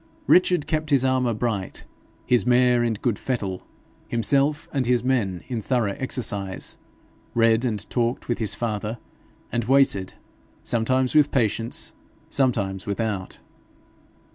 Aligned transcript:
Richard 0.25 0.65
kept 0.65 0.89
his 0.89 1.05
armour 1.05 1.35
bright, 1.35 1.83
his 2.25 2.43
mare 2.43 2.83
in 2.83 2.95
good 2.95 3.19
fettle, 3.19 3.61
himself 4.07 4.67
and 4.73 4.87
his 4.87 5.03
men 5.03 5.43
in 5.47 5.61
thorough 5.61 5.95
exercise, 5.99 6.79
read 7.35 7.63
and 7.63 7.87
talked 7.87 8.27
with 8.27 8.39
his 8.39 8.55
father, 8.55 8.97
and 9.51 9.65
waited, 9.65 10.15
sometimes 10.63 11.13
with 11.13 11.29
patience, 11.29 11.93
sometimes 12.31 12.87
without. 12.87 13.37